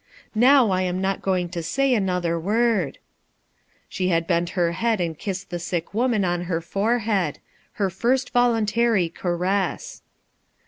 Now 0.33 0.71
I 0.71 0.81
am 0.81 0.99
not 0.99 1.21
going 1.21 1.47
to 1.49 1.61
say 1.61 1.91
anotlier 1.91 2.41
word." 2.41 2.97
She 3.87 4.09
bent 4.21 4.49
her 4.57 4.71
head 4.71 4.99
and 4.99 5.15
kissed 5.15 5.51
the 5.51 5.59
siek 5.59 5.93
woman 5.93 6.25
on 6.25 6.45
her 6.45 6.59
forehead— 6.59 7.37
her 7.73 7.91
first 7.91 8.31
voluntary 8.31 9.09
caress. 9.09 10.01